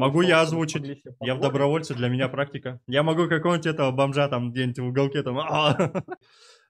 [0.00, 1.04] Могу я озвучить.
[1.20, 2.80] Я в добровольце, для меня практика.
[2.86, 5.38] Я могу какого-нибудь этого бомжа там где-нибудь в уголке там...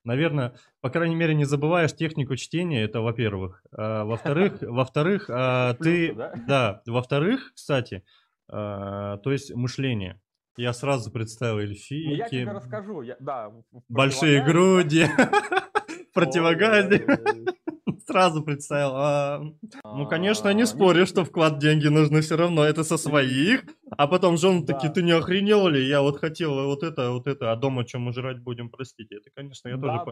[0.05, 3.63] Наверное, по крайней мере, не забываешь технику чтения, это во-первых.
[3.71, 6.13] А, во-вторых, во-вторых, а, ты...
[6.49, 8.03] Да, во-вторых, кстати,
[8.49, 10.21] а, то есть мышление.
[10.57, 12.09] Я сразу представил эльфийки.
[12.09, 13.03] Ну, я тебе расскажу.
[13.03, 13.53] Я, да,
[13.89, 15.07] большие груди,
[16.13, 17.07] противогазе.
[18.07, 18.93] Сразу представил.
[18.95, 19.43] А,
[19.85, 22.65] ну, конечно, не спорю, что вклад деньги нужны все равно.
[22.65, 23.65] Это со своих.
[23.91, 25.87] А потом жены такие, ты не охренел ли?
[25.87, 27.53] Я вот хотел вот это, вот это.
[27.53, 29.17] А дома чем мы жрать будем, простите.
[29.17, 30.03] Это, конечно, я тоже...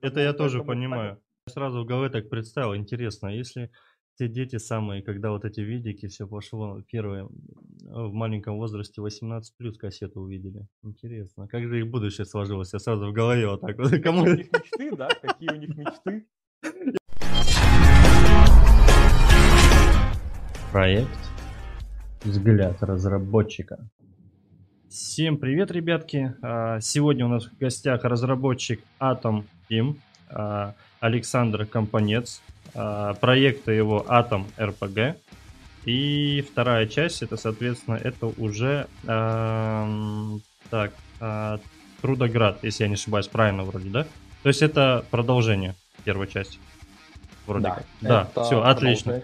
[0.00, 1.18] Это я тоже понимаю.
[1.48, 2.74] Сразу в голове так представил.
[2.76, 3.70] Интересно, если
[4.18, 7.28] те дети самые, когда вот эти видики, все пошло, первые
[7.84, 10.66] в маленьком возрасте 18 плюс кассету увидели.
[10.82, 12.72] Интересно, как же их будущее сложилось?
[12.72, 13.90] Я сразу в голове вот так вот.
[14.02, 14.24] Кому...
[14.24, 15.08] Какие у них мечты, да?
[15.20, 16.26] Какие у них мечты?
[20.72, 21.18] Проект
[22.22, 23.90] «Взгляд разработчика».
[24.88, 26.34] Всем привет, ребятки!
[26.42, 29.96] А, сегодня у нас в гостях разработчик Atom Team
[30.28, 32.42] а, Александр Компонец.
[32.74, 35.16] А, проекта его Atom RPG.
[35.84, 38.86] И вторая часть, это, соответственно, это уже
[40.70, 40.92] так,
[42.02, 44.06] Трудоград, если я не ошибаюсь, правильно вроде, да?
[44.42, 46.58] То есть это продолжение первой части.
[47.46, 47.86] Вроде да, как.
[48.00, 49.20] Да, все, отлично.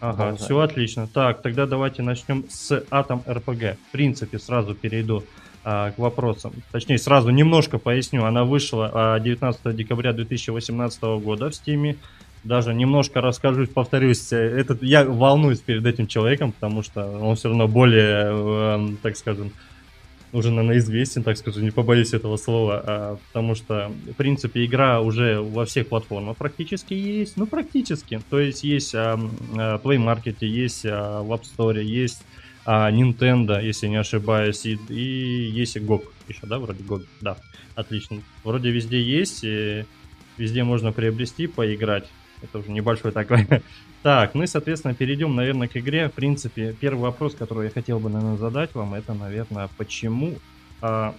[0.00, 1.06] Ага, все отлично.
[1.06, 3.76] Так, тогда давайте начнем с Atom RPG.
[3.88, 5.24] В принципе, сразу перейду
[5.64, 6.52] а, к вопросам.
[6.72, 8.24] Точнее, сразу немножко поясню.
[8.24, 11.96] Она вышла а, 19 декабря 2018 года в Стиме.
[12.44, 17.66] Даже немножко расскажу, повторюсь, этот, я волнуюсь перед этим человеком, потому что он все равно
[17.66, 19.50] более, э, так скажем,
[20.34, 25.00] уже, наверное, известен, так скажу, не побоюсь этого слова, а, потому что, в принципе, игра
[25.00, 29.18] уже во всех платформах практически есть, ну, практически, то есть есть а,
[29.56, 32.24] а, Play Market, есть а, в App Store, есть
[32.66, 37.36] а, Nintendo, если не ошибаюсь, и, и есть и GOG еще, да, вроде GOG, да,
[37.76, 39.84] отлично, вроде везде есть, и
[40.36, 42.10] везде можно приобрести, поиграть,
[42.44, 43.46] это уже небольшой такой
[44.02, 46.08] Так, ну и, соответственно, перейдем, наверное, к игре.
[46.08, 50.34] В принципе, первый вопрос, который я хотел бы, наверное, задать вам, это, наверное, почему
[50.82, 51.14] а,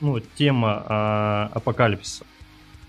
[0.00, 2.24] ну, тема а, апокалипсиса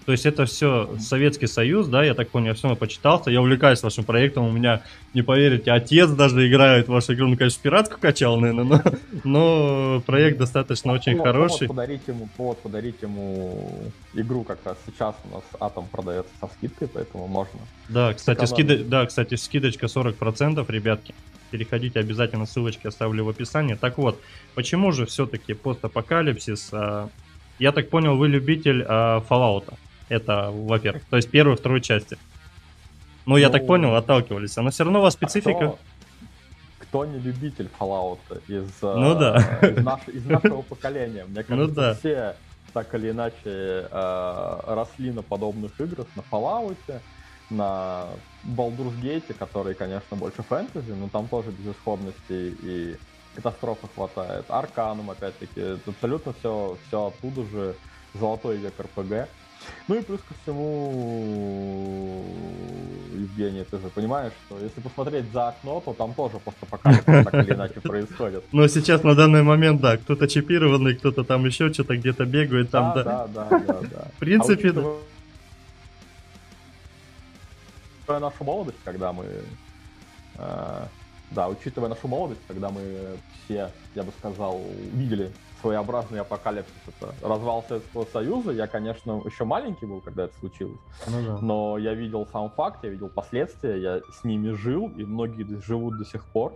[0.05, 3.41] то есть это все Советский Союз, да, я так понял, я все равно почитался, я
[3.41, 4.83] увлекаюсь вашим проектом, у меня,
[5.13, 8.81] не поверите, отец даже играет в вашу игру, ну, конечно, пиратку качал, наверное, но,
[9.23, 11.67] но проект достаточно очень повод, хороший.
[11.67, 16.47] Повод подарить, ему, повод подарить ему игру как раз сейчас у нас Атом продается со
[16.47, 17.59] скидкой, поэтому можно.
[17.89, 18.83] Да, кстати, скида...
[18.83, 21.15] да, кстати скидочка 40%, ребятки.
[21.51, 23.75] Переходите обязательно, ссылочки оставлю в описании.
[23.75, 24.19] Так вот,
[24.55, 26.69] почему же все-таки постапокалипсис?
[26.73, 27.09] А,
[27.59, 29.73] я так понял, вы любитель а, Fallout.
[30.09, 31.03] Это, во-первых.
[31.09, 32.17] То есть первую, вторую части.
[33.25, 34.55] Ну, я так ну, понял, отталкивались.
[34.55, 35.51] Но все равно у вас специфика.
[35.51, 35.79] А кто,
[36.79, 39.37] кто не любитель Fallout из, ну, да.
[39.61, 41.25] из, наш, из нашего поколения?
[41.25, 41.93] Мне ну кажется, ну, да.
[41.95, 42.35] все
[42.75, 47.01] так или иначе э, росли на подобных играх, на Fallout,
[47.49, 48.07] на
[48.43, 52.97] Baldur's Gate, который, конечно, больше фэнтези, но там тоже безысходности и
[53.33, 54.45] катастрофы хватает.
[54.49, 57.75] Арканум, опять-таки, абсолютно все, все оттуда же
[58.13, 59.29] золотой век РПГ.
[59.87, 62.23] Ну и плюс ко всему,
[63.13, 67.53] Евгений, ты же понимаешь, что если посмотреть за окно, то там тоже постапокалипсис так или
[67.53, 68.43] иначе происходит.
[68.51, 72.93] Но сейчас на данный момент, да, кто-то чипированный, кто-то там еще что-то где-то бегает, там,
[72.95, 73.03] да.
[73.03, 74.07] Да, да, да, да.
[74.15, 74.73] В принципе,
[78.07, 79.25] нашу молодость, когда мы...
[81.31, 84.61] Да, учитывая нашу молодость, когда мы все, я бы сказал,
[84.93, 85.31] видели
[85.61, 86.73] своеобразный апокалипсис.
[86.87, 88.51] Это развал Советского Союза.
[88.51, 90.79] Я, конечно, еще маленький был, когда это случилось.
[91.07, 91.39] Ну, да.
[91.41, 95.97] Но я видел сам факт, я видел последствия, я с ними жил, и многие живут
[95.97, 96.53] до сих пор.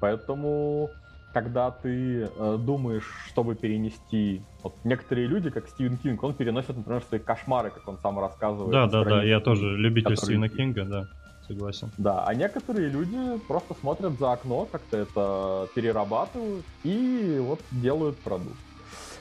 [0.00, 0.88] Поэтому
[1.34, 4.40] когда ты э, думаешь, чтобы перенести...
[4.62, 8.72] Вот некоторые люди, как Стивен Кинг, он переносит, например, свои кошмары, как он сам рассказывает.
[8.72, 11.08] Да, да, да, я тоже любитель Стивена Кинга, да
[11.46, 11.90] согласен.
[11.98, 18.56] Да, а некоторые люди просто смотрят за окно, как-то это перерабатывают и вот делают продукт.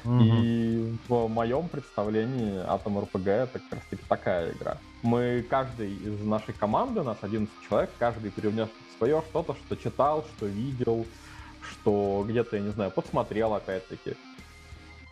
[0.04, 0.20] Угу.
[0.22, 4.78] И в моем представлении Atom RPG это как раз таки такая игра.
[5.02, 10.24] Мы, каждый из нашей команды, у нас 11 человек, каждый перевнес свое что-то, что читал,
[10.36, 11.06] что видел,
[11.62, 14.16] что где-то, я не знаю, подсмотрел опять-таки.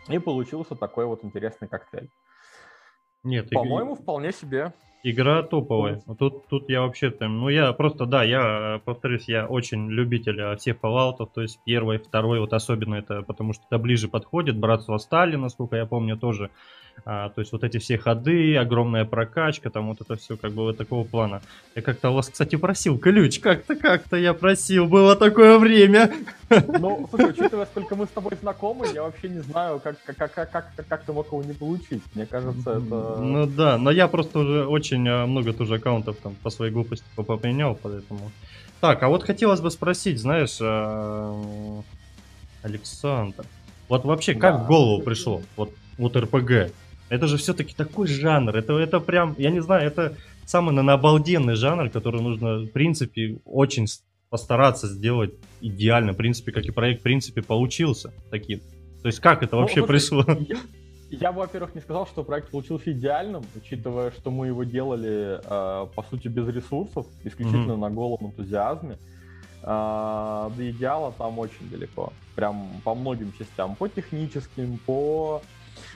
[0.10, 2.10] И получился такой вот интересный коктейль.
[3.24, 4.02] Нет, по-моему, и...
[4.02, 4.74] вполне себе
[5.06, 6.02] Игра топовая.
[6.18, 10.56] Тут, тут я вообще там, ну я просто, да, я повторюсь, я очень любитель а,
[10.56, 14.58] всех Fallout, то есть первый, второй, вот особенно это, потому что это ближе подходит.
[14.58, 16.52] Братство Стали, насколько я помню, тоже
[17.06, 20.64] а, то есть вот эти все ходы, огромная прокачка, там вот это все как бы
[20.64, 21.42] вот такого плана.
[21.76, 26.14] Я как-то вас, кстати, просил ключ, как-то, как-то я просил, было такое время.
[26.68, 30.34] Ну, слушай, учитывая, сколько мы с тобой знакомы, я вообще не знаю, как, как, как,
[30.34, 32.04] как, как, как ты мог его не получить.
[32.14, 33.18] Мне кажется, это...
[33.20, 37.06] Ну да, но я просто уже очень а, много тоже аккаунтов там по своей глупости
[37.16, 38.32] поменял, поэтому...
[38.82, 41.82] Так, а вот хотелось бы спросить, знаешь, а,
[42.62, 43.46] Александр,
[43.90, 44.64] вот вообще как да.
[44.64, 45.42] в голову пришло?
[45.56, 46.72] Вот вот РПГ.
[47.10, 48.56] Это же все-таки такой жанр.
[48.56, 53.38] Это, это прям, я не знаю, это самый, наверное, обалденный жанр, который нужно, в принципе,
[53.46, 53.86] очень
[54.30, 56.14] постараться сделать идеально.
[56.14, 58.62] В принципе, как и проект, в принципе, получился таким.
[59.02, 60.26] То есть как это ну, вообще ну, пришло?
[60.28, 60.58] Я,
[61.20, 65.88] я бы, во-первых, не сказал, что проект получился идеальным, учитывая, что мы его делали, э,
[65.96, 67.78] по сути, без ресурсов, исключительно mm-hmm.
[67.78, 68.98] на голом энтузиазме.
[69.62, 72.12] Э, до идеала там очень далеко.
[72.36, 73.76] Прям по многим частям.
[73.76, 75.42] По техническим, по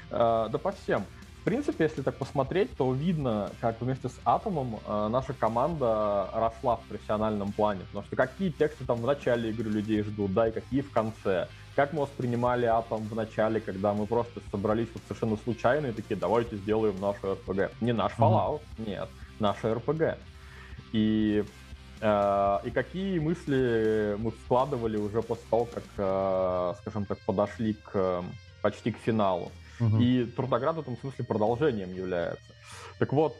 [0.10, 1.06] Э, да по всем.
[1.47, 6.75] В принципе, если так посмотреть, то видно, как вместе с Атомом э, наша команда росла
[6.75, 7.83] в профессиональном плане.
[7.85, 11.47] Потому что какие тексты там в начале игры людей ждут, да, и какие в конце.
[11.73, 16.17] Как мы воспринимали Атом в начале, когда мы просто собрались вот совершенно случайно и такие,
[16.17, 17.71] давайте сделаем нашу РПГ.
[17.79, 18.89] Не наш Fallout, mm-hmm.
[18.89, 19.09] нет,
[19.39, 20.17] наша РПГ.
[20.91, 21.45] И
[22.01, 28.21] э, и какие мысли мы вкладывали уже после того, как, э, скажем так, подошли к
[28.61, 29.49] почти к финалу.
[29.79, 29.97] Угу.
[30.00, 32.44] И Трудоград в этом смысле продолжением является.
[33.00, 33.35] Так вот,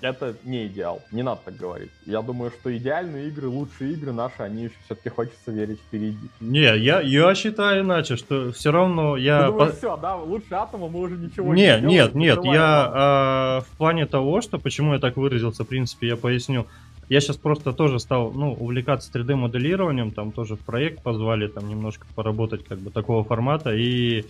[0.00, 1.90] это не идеал, не надо так говорить.
[2.06, 6.30] Я думаю, что идеальные игры, лучшие игры наши, они еще все-таки хочется верить впереди.
[6.40, 9.46] Не, я, я считаю иначе, что все равно я...
[9.46, 13.60] Ну, думаешь, все, да, лучше атома мы уже ничего не Нет, нет, нет, я а,
[13.60, 16.66] в плане того, что, почему я так выразился, в принципе, я поясню.
[17.08, 22.06] Я сейчас просто тоже стал, ну, увлекаться 3D-моделированием, там тоже в проект позвали, там немножко
[22.14, 24.24] поработать как бы такого формата, и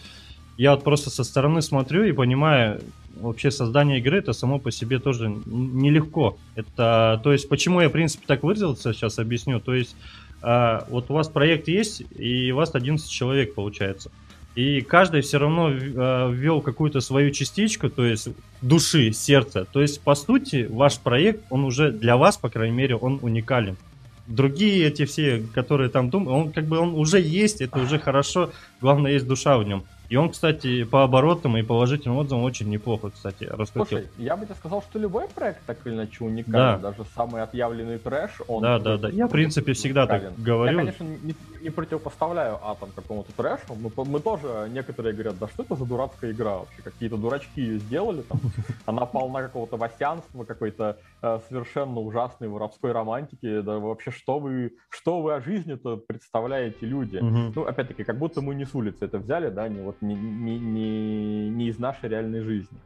[0.61, 2.83] я вот просто со стороны смотрю и понимаю,
[3.17, 6.37] вообще создание игры это само по себе тоже нелегко.
[6.55, 9.59] Это, то есть, почему я, в принципе, так выразился, сейчас объясню.
[9.61, 9.97] То есть,
[10.43, 14.11] а, вот у вас проект есть, и у вас 11 человек получается.
[14.55, 18.29] И каждый все равно а, ввел какую-то свою частичку, то есть
[18.61, 19.65] души, сердца.
[19.65, 23.79] То есть, по сути, ваш проект, он уже для вас, по крайней мере, он уникален.
[24.27, 28.51] Другие эти все, которые там думают, он как бы он уже есть, это уже хорошо,
[28.83, 29.85] главное есть душа в нем.
[30.11, 33.99] И он, кстати, по оборотам и положительным отзывам очень неплохо, кстати, раскрутил.
[33.99, 36.81] Слушай, я бы тебе сказал, что любой проект так или иначе уникален.
[36.83, 36.91] Да.
[36.91, 38.61] Даже самый отъявленный трэш, он...
[38.61, 39.09] Да, да, да.
[39.09, 40.35] Я, в принципе, всегда уникален.
[40.35, 40.73] так говорю.
[40.73, 43.77] Я, конечно, не, не противопоставляю Атом какому-то трэшу.
[43.77, 46.83] Мы, мы тоже, некоторые говорят, да что это за дурацкая игра вообще?
[46.83, 48.41] Какие-то дурачки ее сделали, там,
[48.87, 53.61] она полна какого-то васянства, какой-то э, совершенно ужасной воровской романтики.
[53.61, 57.19] Да вообще, что вы, что вы о жизни-то представляете, люди?
[57.19, 57.53] Угу.
[57.55, 60.59] Ну, опять-таки, как будто мы не с улицы это взяли, да, не вот не, не,
[60.59, 62.79] не, не из нашей реальной жизни.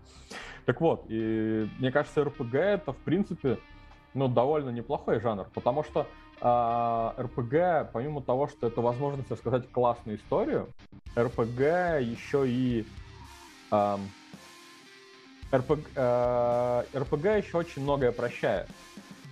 [0.67, 3.59] Так вот, и мне кажется, РПГ это, в принципе,
[4.15, 6.07] ну, довольно неплохой жанр, потому что
[6.41, 10.69] э, РПГ, помимо того, что это возможность рассказать классную историю,
[11.17, 11.61] РПГ
[12.01, 12.87] еще и
[13.71, 13.97] э,
[15.53, 18.69] РПГ, э, РПГ еще очень многое прощает.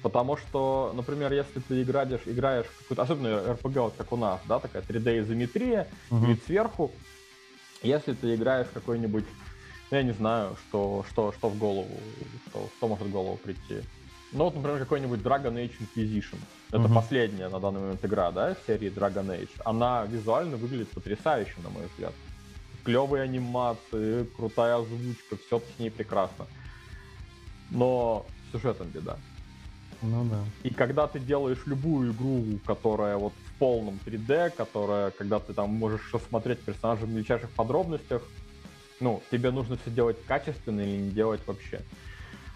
[0.02, 4.58] Потому что, например, если ты играешь, играешь какую-то, особенно РПГ, вот как у нас, да,
[4.58, 6.26] такая 3D-изометрия, uh-huh.
[6.26, 6.90] вид сверху,
[7.82, 9.25] если ты играешь какой-нибудь,
[9.90, 12.00] ну, я не знаю, что, что, что в голову,
[12.49, 13.82] что, что может в голову прийти.
[14.32, 16.38] Ну, вот, например, какой-нибудь Dragon Age Inquisition.
[16.70, 16.94] Это uh-huh.
[16.94, 19.50] последняя на данный момент игра, да, серии Dragon Age.
[19.64, 22.15] Она визуально выглядит потрясающе, на мой взгляд.
[22.84, 26.46] Клевые анимации, крутая озвучка, все с ней прекрасно.
[27.70, 29.19] Но сюжетом беда.
[30.01, 30.43] Ну да.
[30.62, 36.12] И когда ты делаешь любую игру, которая вот полном 3D, которая, когда ты там можешь
[36.12, 38.20] рассмотреть персонажа в мельчайших подробностях,
[38.98, 41.81] ну, тебе нужно все делать качественно или не делать вообще.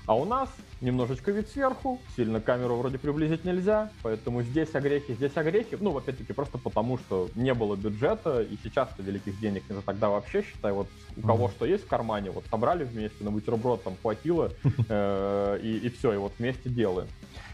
[0.06, 0.48] А у нас
[0.80, 5.76] немножечко вид сверху, сильно камеру вроде приблизить нельзя, поэтому здесь огрехи, здесь огрехи.
[5.80, 10.42] Ну, опять-таки, просто потому, что не было бюджета, и сейчас-то великих денег не тогда вообще,
[10.42, 10.86] считай, вот
[11.16, 14.52] у кого что есть в кармане, вот собрали вместе, на бутерброд там хватило,
[14.88, 17.08] э, и, и все, и вот вместе делаем.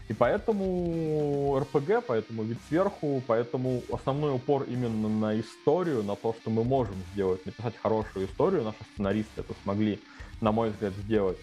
[0.09, 6.51] И поэтому РПГ, поэтому вид сверху, поэтому основной упор именно на историю, на то, что
[6.51, 9.99] мы можем сделать, написать хорошую историю, наши сценаристы это смогли,
[10.41, 11.37] на мой взгляд, сделать.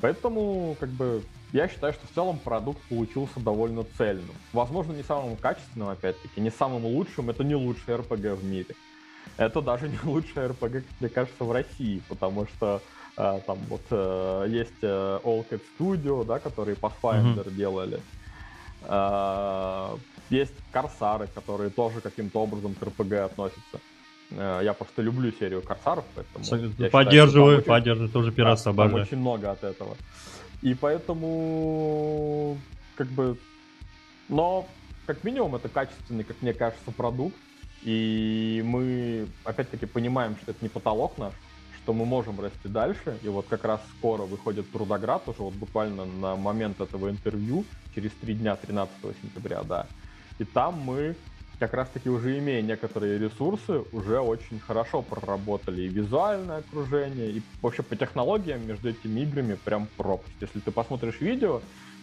[0.00, 4.34] Поэтому, как бы, я считаю, что в целом продукт получился довольно цельным.
[4.52, 8.74] Возможно, не самым качественным, опять-таки, не самым лучшим, это не лучший РПГ в мире.
[9.36, 12.80] Это даже не лучший РПГ, как мне кажется, в России, потому что
[13.16, 17.54] А, там вот э, есть э, All Cat Studio, да, которые Pathfinder mm-hmm.
[17.54, 18.00] делали.
[18.84, 19.94] А,
[20.30, 23.80] есть Корсары, которые тоже каким-то образом к RPG относятся.
[24.30, 26.44] Э, я просто люблю серию Корсаров, поэтому...
[26.90, 29.02] Поддерживаю, считаю, поддерживаю, тоже да, обожаю.
[29.02, 29.96] очень много от этого.
[30.62, 32.58] И поэтому,
[32.96, 33.36] как бы...
[34.28, 34.66] Но,
[35.06, 37.36] как минимум, это качественный, как мне кажется, продукт.
[37.82, 41.32] И мы, опять-таки, понимаем, что это не потолок наш,
[41.82, 43.18] что мы можем расти дальше.
[43.22, 48.12] И вот как раз скоро выходит Трудоград, уже вот буквально на момент этого интервью, через
[48.20, 49.86] три дня, 13 сентября, да.
[50.38, 51.16] И там мы
[51.60, 57.82] как раз-таки уже имея некоторые ресурсы, уже очень хорошо проработали и визуальное окружение, и вообще
[57.82, 60.34] по технологиям между этими играми прям пропасть.
[60.40, 61.60] Если ты посмотришь видео,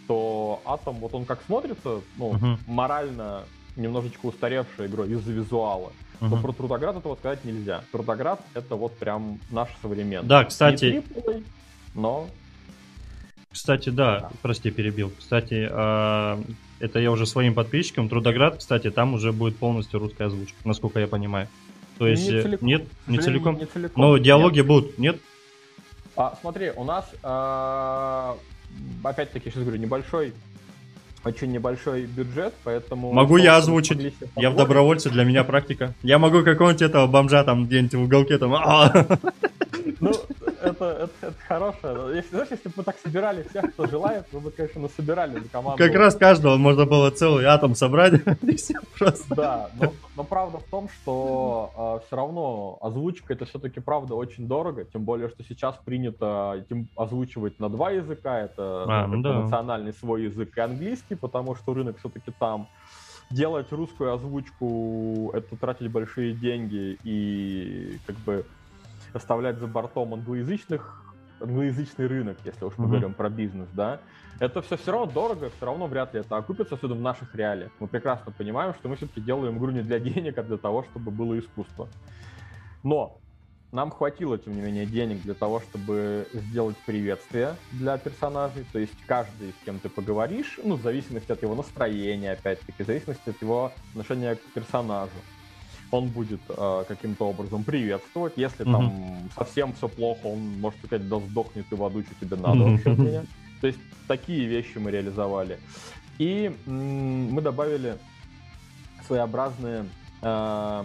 [0.07, 2.57] то Атом, вот он как смотрится, ну, uh-huh.
[2.67, 3.43] морально
[3.75, 5.91] немножечко устаревшая игра из-за визуала.
[6.21, 6.29] Uh-huh.
[6.29, 7.83] Но про Трудоград этого сказать нельзя.
[7.91, 10.27] Трудоград это вот прям наш современный.
[10.27, 11.03] Да, кстати.
[11.25, 11.43] Не
[11.95, 12.29] но
[13.51, 15.11] кстати, да, да, прости, перебил.
[15.17, 16.39] Кстати, а,
[16.79, 18.09] это я уже своим подписчикам.
[18.09, 21.47] Трудоград, кстати, там уже будет полностью русская озвучка, насколько я понимаю.
[21.97, 22.67] То есть не целиком.
[22.67, 23.57] нет, не целиком.
[23.57, 24.03] не целиком.
[24.03, 24.67] Но диалоги нет.
[24.67, 25.17] будут, нет?
[26.15, 28.37] А, смотри, у нас а,
[29.03, 30.33] опять-таки сейчас говорю небольшой,
[31.23, 33.11] очень небольшой бюджет, поэтому.
[33.11, 34.13] Могу я озвучить?
[34.35, 35.93] Я в добровольце, для меня практика.
[36.03, 38.51] Я могу какого-нибудь этого бомжа там где-нибудь в уголке там.
[39.99, 40.13] Ну,
[40.61, 42.15] это, это, это хорошее.
[42.15, 45.49] Если, знаешь, если бы мы так собирали всех, кто желает, мы бы, конечно, насобирали за
[45.49, 45.77] команду.
[45.77, 49.35] Как раз каждого можно было целый атом собрать, и все просто.
[49.35, 54.15] Да, но, но правда в том, что э, а, все равно озвучка это все-таки правда
[54.15, 59.21] очень дорого, тем более, что сейчас принято тем, озвучивать на два языка, это а, ну,
[59.21, 59.41] да.
[59.41, 62.67] национальный свой язык и английский, потому что рынок все-таки там
[63.29, 68.45] делать русскую озвучку это тратить большие деньги и как бы
[69.17, 71.03] оставлять за бортом англоязычных
[71.39, 72.89] англоязычный рынок, если уж мы mm-hmm.
[72.89, 73.99] говорим про бизнес, да,
[74.39, 77.71] это все все равно дорого, все равно вряд ли это окупится, отсюда в наших реалиях.
[77.79, 81.11] Мы прекрасно понимаем, что мы все-таки делаем игру не для денег, а для того, чтобы
[81.11, 81.89] было искусство.
[82.83, 83.19] Но
[83.71, 88.65] нам хватило, тем не менее, денег для того, чтобы сделать приветствие для персонажей.
[88.71, 92.87] То есть каждый, с кем ты поговоришь, ну, в зависимости от его настроения, опять-таки, в
[92.87, 95.11] зависимости от его отношения к персонажу
[95.91, 98.33] он будет э, каким-то образом приветствовать.
[98.35, 98.71] Если mm-hmm.
[98.71, 102.59] там совсем все плохо, он может сказать, да сдохнет ты в аду, что тебе надо
[102.59, 102.71] mm-hmm.
[102.71, 103.25] вообще от меня.
[103.61, 105.59] То есть такие вещи мы реализовали.
[106.17, 107.97] И м- мы добавили
[109.05, 109.85] своеобразные
[110.21, 110.83] э,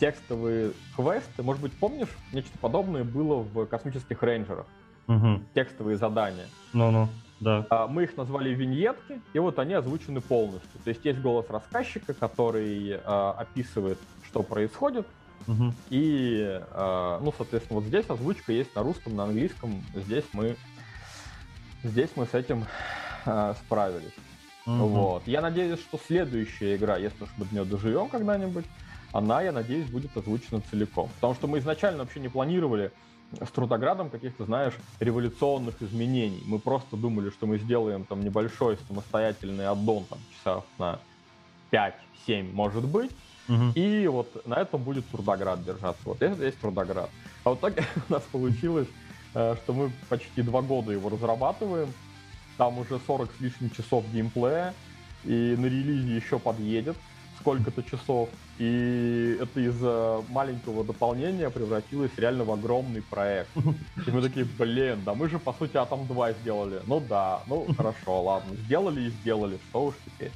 [0.00, 1.42] текстовые квесты.
[1.42, 4.66] Может быть, помнишь, нечто подобное было в космических рейнджерах?
[5.08, 5.40] Угу.
[5.54, 6.46] Текстовые задания.
[6.72, 7.08] Ну-ну.
[7.40, 7.66] Да.
[7.70, 10.80] А, мы их назвали виньетки, и вот они озвучены полностью.
[10.82, 15.06] То есть есть голос рассказчика, который э, описывает, что происходит,
[15.46, 15.72] угу.
[15.90, 19.82] и, э, ну, соответственно, вот здесь озвучка есть на русском, на английском.
[19.94, 20.56] Здесь мы,
[21.84, 22.64] здесь мы с этим
[23.24, 24.14] э, справились.
[24.66, 24.74] Угу.
[24.74, 25.22] Вот.
[25.26, 28.64] Я надеюсь, что следующая игра, если уж мы до нее доживем когда-нибудь,
[29.12, 31.08] она, я надеюсь, будет озвучена целиком.
[31.16, 32.90] Потому что мы изначально вообще не планировали
[33.32, 36.42] с трудоградом каких-то, знаешь, революционных изменений.
[36.46, 40.98] Мы просто думали, что мы сделаем там небольшой самостоятельный аддон там часов на
[41.70, 43.10] 5-7, может быть,
[43.48, 43.72] угу.
[43.74, 46.00] и вот на этом будет трудоград держаться.
[46.04, 47.10] Вот это есть трудоград.
[47.44, 47.74] А вот так
[48.08, 48.88] у нас получилось,
[49.34, 51.92] э, что мы почти два года его разрабатываем,
[52.56, 54.74] там уже 40 с лишним часов геймплея,
[55.24, 56.96] и на релизе еще подъедет
[57.40, 58.28] сколько-то часов,
[58.58, 63.50] и это из-за маленького дополнения превратилось реально в огромный проект.
[64.06, 66.80] И мы такие, блин, да мы же, по сути, Атом 2 сделали.
[66.86, 70.32] Ну да, ну хорошо, ладно, сделали и сделали, что уж теперь.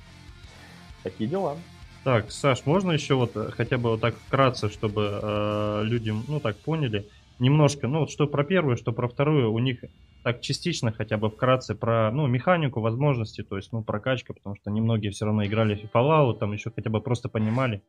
[1.03, 1.57] Такие дела.
[2.05, 6.41] Так, Саш, можно еще вот э, хотя бы вот так вкратце, чтобы э, люди, ну
[6.41, 9.85] так поняли, немножко, ну вот что про первую, что про вторую, у них
[10.23, 14.71] так частично хотя бы вкратце про, ну, механику, возможности, то есть, ну, прокачка, потому что
[14.71, 17.83] немногие все равно играли в Fallout, там еще хотя бы просто понимали.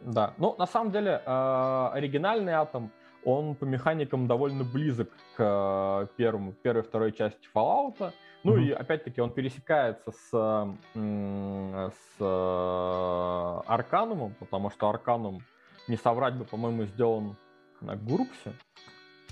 [0.00, 2.90] Да, ну, на самом деле, э, оригинальный Атом,
[3.24, 8.12] он по механикам довольно близок к э, первому, первой второй части Fallout.
[8.44, 8.68] Ну mm-hmm.
[8.68, 15.42] и опять-таки он пересекается с, с э, Арканумом, потому что Арканум,
[15.88, 17.36] не соврать бы, по-моему, сделан
[17.80, 18.52] на Гурпсе,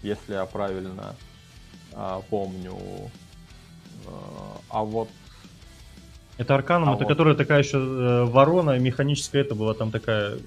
[0.02, 1.14] если я правильно
[1.96, 2.76] а, помню.
[4.06, 5.08] А, а вот
[6.38, 7.08] это Арканум, а это вот...
[7.08, 10.38] которая такая еще э, ворона механическая, это была там такая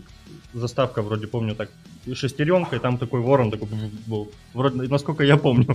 [0.54, 1.70] заставка, вроде помню, так
[2.14, 3.68] шестеренка, и там такой ворон такой
[4.06, 4.30] был.
[4.54, 5.68] Вроде, насколько я помню.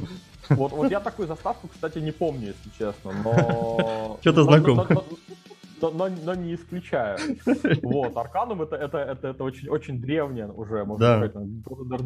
[0.51, 4.19] Вот, вот я такую заставку, кстати, не помню, если честно, но...
[4.21, 4.87] Что-то знакомо
[5.81, 7.19] но, но, но не исключаю.
[7.83, 11.29] Вот, Арканум это, это, это, это очень, очень древняя уже, можно да.
[11.29, 11.47] сказать,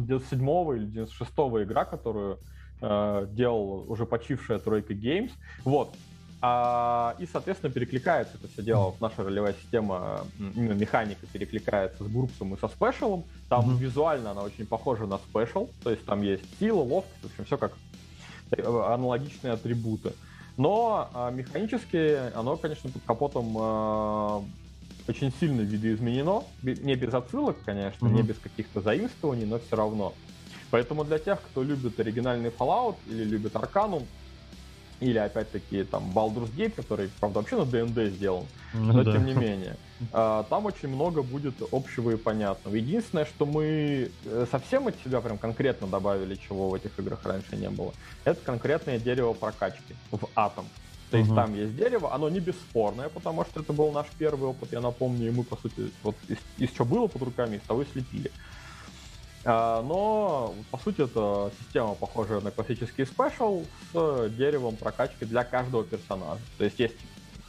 [0.05, 0.39] 97
[0.75, 2.39] или 96 игра, которую
[2.81, 5.31] э, делал уже почившая тройка Games.
[5.63, 5.93] Вот.
[6.41, 8.95] А, и, соответственно, перекликается это все дело.
[9.01, 13.25] Наша ролевая система, именно механика перекликается с группсом и со спешалом.
[13.49, 13.77] Там mm-hmm.
[13.77, 15.69] визуально она очень похожа на спешал.
[15.83, 17.73] То есть там есть сила, ловкость, в общем, все как
[18.51, 20.13] э, аналогичные атрибуты.
[20.55, 24.43] Но а, механически оно, конечно, под капотом а,
[25.09, 26.43] очень сильно видоизменено.
[26.63, 28.13] Не без отсылок, конечно, mm-hmm.
[28.13, 30.13] не без каких-то заимствований, но все равно.
[30.71, 34.05] Поэтому для тех, кто любит оригинальный Fallout или любит Arcanum,
[34.99, 39.13] или опять-таки там Baldur's Gate, который, правда, вообще на D&D сделан, ну, но да.
[39.13, 39.77] тем не менее.
[40.11, 42.75] А, там очень много будет общего и понятного.
[42.75, 47.55] Единственное, что мы э, совсем от себя прям конкретно добавили, чего в этих играх раньше
[47.55, 47.93] не было,
[48.25, 50.65] это конкретное дерево прокачки в атом.
[51.11, 51.35] То есть uh-huh.
[51.35, 55.27] там есть дерево, оно не бесспорное, потому что это был наш первый опыт, я напомню,
[55.27, 58.31] и мы, по сути, вот из, из чего было под руками, из того и слепили.
[59.45, 65.83] А, но, по сути, это система, похожая на классический спешл с деревом прокачки для каждого
[65.83, 66.41] персонажа.
[66.57, 66.95] То есть есть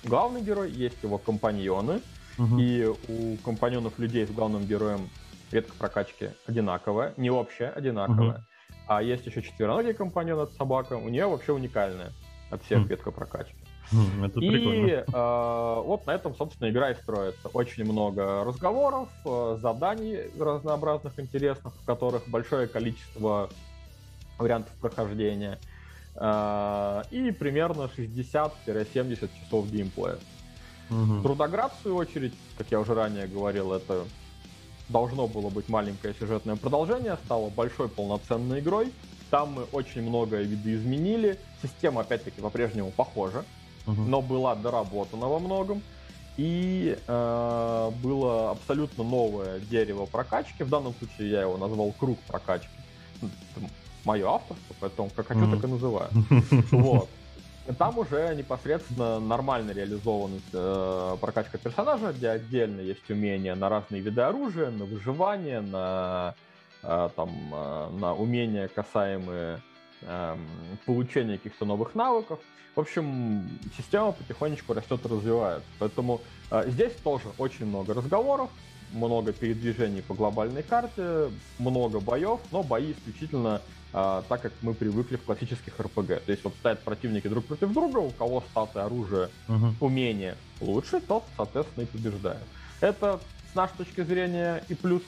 [0.05, 2.01] главный герой, есть его компаньоны,
[2.39, 2.59] угу.
[2.59, 5.09] и у компаньонов людей с главным героем
[5.51, 8.31] ветка прокачки одинаковая, не общая, одинаковая.
[8.31, 8.45] Угу.
[8.87, 12.13] А есть еще четвероногий компаньон, от собака, у нее вообще уникальная
[12.51, 12.89] от всех угу.
[12.89, 13.57] ветка прокачки.
[13.93, 15.03] Это и э,
[15.85, 17.49] вот на этом, собственно, игра и строится.
[17.49, 23.51] Очень много разговоров, э, заданий разнообразных, интересных, в которых большое количество
[24.39, 25.59] вариантов прохождения.
[26.15, 30.19] Э, и примерно 60-70 часов геймплея.
[30.91, 31.23] Угу.
[31.23, 34.05] Трудоград, в свою очередь, как я уже ранее говорил, это
[34.89, 38.93] должно было быть маленькое сюжетное продолжение, стало большой полноценной игрой.
[39.31, 41.39] Там мы очень многое видоизменили.
[41.63, 43.45] Система, опять-таки, по-прежнему похожа
[43.91, 44.03] угу.
[44.03, 45.83] но была доработана во многом.
[46.37, 50.63] И э, было абсолютно новое дерево прокачки.
[50.63, 52.71] В данном случае я его назвал круг прокачки.
[53.21, 53.67] Это
[54.05, 56.11] мое авторство, поэтому как хочу, mm так и называю.
[56.71, 57.09] Вот.
[57.79, 64.23] Там уже непосредственно нормально реализована э, прокачка персонажа, где отдельно есть умения на разные виды
[64.23, 66.35] оружия, на выживание, на,
[66.83, 69.61] э, там, э, на умения, касаемые
[70.87, 72.39] получения каких-то новых навыков.
[72.75, 75.69] В общем, система потихонечку растет и развивается.
[75.79, 78.49] Поэтому э, здесь тоже очень много разговоров,
[78.93, 83.61] много передвижений по глобальной карте, много боев, но бои исключительно
[83.93, 86.25] э, так, как мы привыкли в классических РПГ.
[86.25, 89.75] То есть вот стоят противники друг против друга, у кого статы, оружие, угу.
[89.81, 92.45] умения лучше, тот, соответственно, и побеждает.
[92.81, 93.21] Это
[93.53, 95.03] с нашей точки зрения и плюс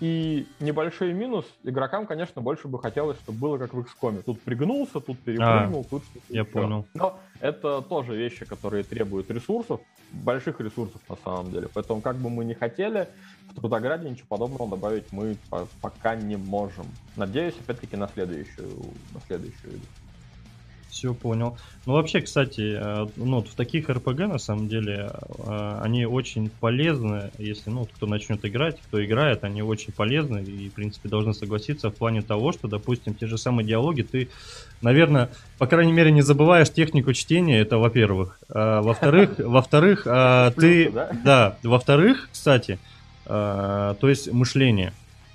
[0.00, 4.22] и небольшой минус, игрокам, конечно, больше бы хотелось, чтобы было как в XCOM.
[4.22, 6.50] Тут пригнулся, тут перепрыгнул, а, тут что-то Я еще.
[6.50, 6.86] понял.
[6.94, 11.68] Но это тоже вещи, которые требуют ресурсов, больших ресурсов на самом деле.
[11.72, 13.08] Поэтому как бы мы ни хотели,
[13.50, 15.36] в Трудограде ничего подобного добавить мы
[15.80, 16.86] пока не можем.
[17.16, 18.68] Надеюсь, опять-таки, на следующую,
[19.12, 19.80] на следующую игру.
[20.92, 21.56] Все понял.
[21.86, 26.50] Ну, вообще, кстати, э, ну, вот в таких РПГ, на самом деле, э, они очень
[26.50, 31.32] полезны, если, ну, кто начнет играть, кто играет, они очень полезны и, в принципе, должны
[31.32, 34.28] согласиться в плане того, что, допустим, те же самые диалоги ты,
[34.82, 38.38] наверное, по крайней мере, не забываешь технику чтения, это во-первых.
[38.50, 40.92] А, во-вторых, во-вторых, а, ты,
[41.24, 42.78] да, во-вторых, кстати,
[43.24, 44.92] а, то есть мышление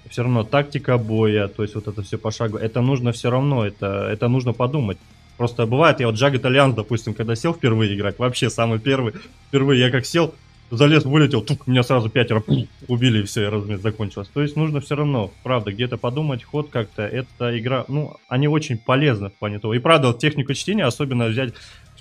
[0.08, 4.08] все равно тактика боя, то есть вот это все пошагово, это нужно все равно, это,
[4.12, 4.98] это нужно подумать.
[5.38, 9.14] Просто бывает, я вот Jagged Alliance, допустим, когда сел впервые играть, вообще самый первый,
[9.48, 10.34] впервые я как сел,
[10.72, 14.30] залез, вылетел, тук, меня сразу пятеро пум, убили, и все, и размер закончилось.
[14.34, 18.78] То есть нужно все равно, правда, где-то подумать, ход как-то, эта игра, ну, они очень
[18.78, 19.76] полезны в плане того.
[19.76, 21.54] И правда, вот технику чтения, особенно взять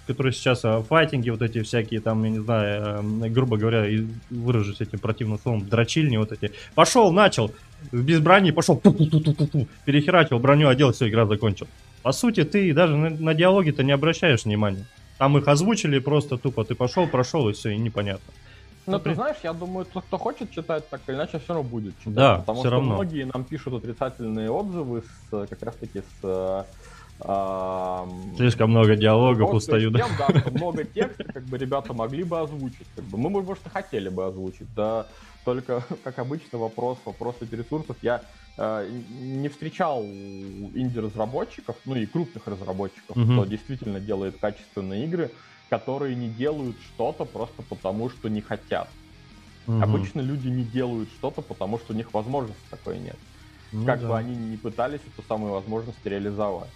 [0.07, 3.87] которые сейчас а, файтинги, вот эти всякие, там, я не знаю, э, грубо говоря,
[4.31, 6.53] выражусь этим противным словом, дрочильни вот эти.
[6.75, 7.53] Пошел, начал,
[7.93, 8.77] без брони, пошел,
[9.85, 11.67] перехерачил броню, одел, все, игра закончил.
[12.03, 14.87] По сути, ты даже на, на диалоги-то не обращаешь внимания.
[15.19, 18.33] Там их озвучили просто тупо, ты пошел, прошел, и все, и непонятно.
[18.87, 21.99] Ну, ты знаешь, я думаю, тот, кто хочет читать, так или иначе все равно будет
[21.99, 22.15] читать.
[22.15, 22.95] Да, потому все что равно.
[22.95, 26.67] многие нам пишут отрицательные отзывы с как раз таки с а,
[28.37, 30.07] Слишком много диалогов вот, устаю, да?
[30.19, 32.87] да, много текста, как бы ребята могли бы озвучить.
[32.95, 33.17] Как бы.
[33.19, 35.07] Мы, может, и хотели бы озвучить, да.
[35.45, 37.97] Только, как обычно, вопрос, вопрос эти ресурсов.
[38.03, 38.23] Я
[38.59, 38.89] Э,
[39.21, 43.33] не встречал инди-разработчиков, ну и крупных разработчиков, mm-hmm.
[43.35, 45.31] кто действительно делает качественные игры,
[45.69, 48.89] которые не делают что-то просто потому, что не хотят.
[49.67, 49.83] Mm-hmm.
[49.83, 53.19] Обычно люди не делают что-то, потому что у них возможности такой нет.
[53.73, 54.09] Ну, как да.
[54.09, 56.71] бы они не пытались эту самую возможность реализовать.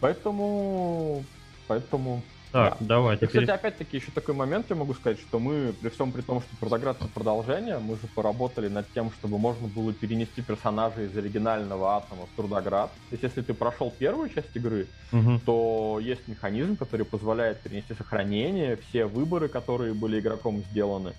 [0.00, 1.24] Поэтому,
[1.66, 2.22] поэтому
[2.54, 2.86] Так, да.
[2.86, 3.16] давай.
[3.16, 6.40] И, кстати, опять-таки, еще такой момент я могу сказать, что мы, при всем при том,
[6.40, 11.16] что Трудоград это продолжение, мы же поработали над тем, чтобы можно было перенести персонажей из
[11.16, 12.90] оригинального атома в Трудоград.
[13.10, 15.40] То есть, если ты прошел первую часть игры, угу.
[15.44, 21.12] то есть механизм, который позволяет перенести сохранение, все выборы, которые были игроком сделаны.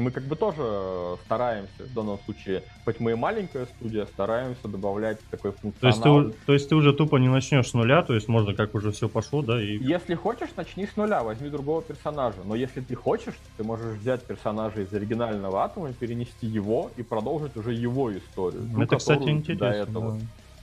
[0.00, 4.66] И мы как бы тоже стараемся, в данном случае, хоть мы и маленькая студия, стараемся
[4.66, 6.00] добавлять такой функционал.
[6.00, 8.54] То есть ты, то есть ты уже тупо не начнешь с нуля, то есть можно
[8.54, 9.62] как уже все пошло, да?
[9.62, 9.76] И...
[9.76, 12.38] Если хочешь, начни с нуля, возьми другого персонажа.
[12.46, 17.54] Но если ты хочешь, ты можешь взять персонажа из оригинального атома, перенести его и продолжить
[17.58, 18.62] уже его историю.
[18.80, 19.68] Это, кстати, интересно.
[19.68, 20.12] До этого.
[20.12, 20.20] Да.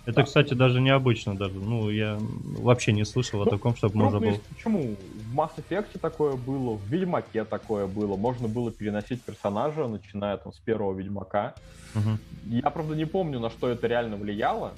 [0.08, 0.24] Это, да.
[0.24, 1.56] кстати, даже необычно даже.
[1.56, 2.18] Ну, я
[2.60, 4.40] вообще не слышал ну, о таком, чтобы можно было...
[4.56, 4.96] Почему?
[5.32, 8.16] В Mass Effect такое было, в Ведьмаке такое было.
[8.16, 11.54] Можно было переносить персонажа, начиная там с первого Ведьмака.
[11.96, 12.18] Угу.
[12.46, 14.72] Я, правда, не помню, на что это реально влияло.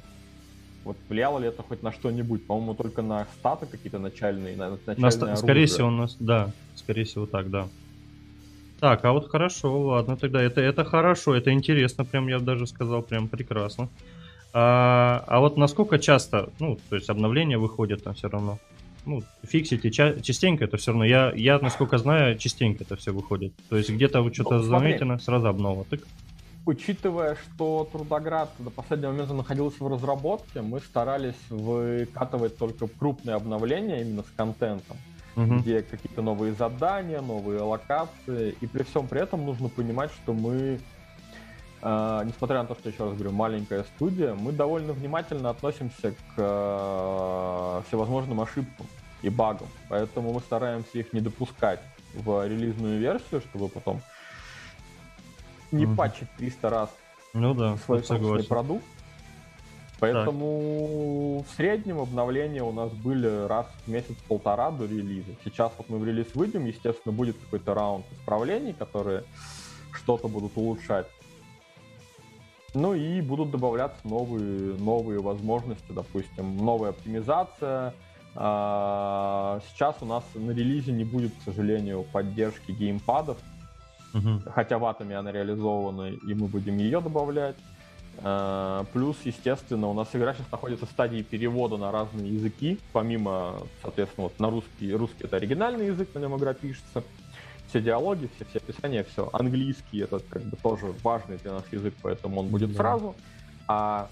[0.86, 2.48] Вот влияло ли это хоть на что-нибудь?
[2.48, 6.52] По-моему, только на статы какие-то начальные, на начальные на, Скорее всего, у нас, да.
[6.76, 7.68] Скорее всего, так, да.
[8.80, 13.02] Так, а вот хорошо, ладно, тогда это, это хорошо, это интересно, прям я даже сказал,
[13.04, 13.90] прям прекрасно.
[14.54, 18.58] А, а вот насколько часто, ну, то есть обновления выходят там все равно?
[19.06, 21.06] Ну, фиксите ча- частенько это все равно.
[21.06, 23.54] Я, я, насколько знаю, частенько это все выходит.
[23.70, 25.86] То есть где-то вы что-то ну, заметено, сразу обнова.
[25.90, 26.02] Так?
[26.66, 34.02] Учитывая, что Трудоград до последнего момента находился в разработке, мы старались выкатывать только крупные обновления
[34.02, 34.98] именно с контентом,
[35.36, 35.56] угу.
[35.56, 38.56] где какие-то новые задания, новые локации.
[38.62, 40.80] И при всем при этом нужно понимать, что мы
[41.82, 47.84] несмотря на то, что, еще раз говорю, маленькая студия, мы довольно внимательно относимся к uh,
[47.88, 48.86] всевозможным ошибкам
[49.22, 49.68] и багам.
[49.88, 51.80] Поэтому мы стараемся их не допускать
[52.14, 54.02] в релизную версию, чтобы потом
[55.72, 55.96] не mm-hmm.
[55.96, 56.90] патчить 300 раз
[57.34, 58.84] ну да, свой собственный продукт.
[60.00, 61.52] Поэтому так.
[61.52, 65.32] в среднем обновления у нас были раз в месяц-полтора до релиза.
[65.44, 69.24] Сейчас вот мы в релиз выйдем, естественно, будет какой-то раунд исправлений, которые
[69.92, 71.08] что-то будут улучшать.
[72.74, 77.94] Ну и будут добавляться новые, новые возможности, допустим, новая оптимизация.
[78.36, 83.38] А, сейчас у нас на релизе не будет, к сожалению, поддержки геймпадов,
[84.14, 84.42] угу.
[84.54, 87.56] хотя в Атоме она реализована, и мы будем ее добавлять.
[88.22, 93.56] А, плюс, естественно, у нас игра сейчас находится в стадии перевода на разные языки, помимо,
[93.82, 97.04] соответственно, вот на русский, русский это оригинальный язык, на нем игра пишется
[97.70, 99.30] все диалоги, все, все описания, все.
[99.32, 102.78] Английский это как бы тоже важный для нас язык, поэтому он будет да.
[102.78, 103.16] сразу.
[103.68, 104.10] А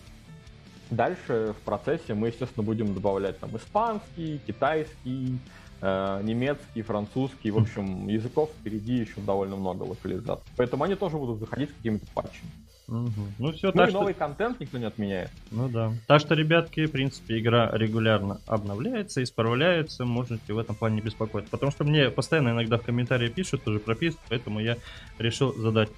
[0.89, 5.39] дальше в процессе мы, естественно, будем добавлять там испанский, китайский,
[5.81, 7.51] э, немецкий, французский.
[7.51, 10.45] В общем, языков впереди еще довольно много локализаций.
[10.55, 12.51] Поэтому они тоже будут заходить с какими-то патчами.
[12.87, 13.11] Угу.
[13.39, 13.99] Ну все, ну так и что...
[13.99, 15.29] новый контент никто не отменяет.
[15.51, 15.91] Ну да.
[16.07, 21.51] Так что, ребятки, в принципе, игра регулярно обновляется, исправляется, можете в этом плане не беспокоиться.
[21.51, 24.77] Потому что мне постоянно иногда в комментарии пишут, тоже прописывают, поэтому я
[25.19, 25.89] решил задать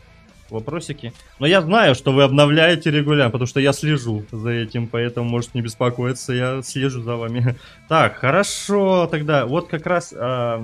[0.52, 1.14] вопросики.
[1.40, 5.52] Но я знаю, что вы обновляете регулярно, потому что я слежу за этим, поэтому можете
[5.56, 7.56] не беспокоиться, я слежу за вами.
[7.90, 10.64] Так, хорошо, тогда вот как раз а,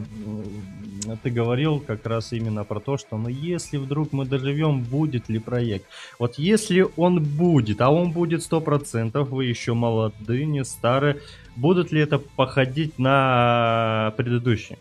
[1.23, 5.39] ты говорил как раз именно про то, что ну если вдруг мы доживем, будет ли
[5.39, 5.85] проект.
[6.19, 11.21] Вот если он будет, а он будет сто процентов, вы еще молодые, не старые,
[11.55, 14.77] будут ли это походить на предыдущий?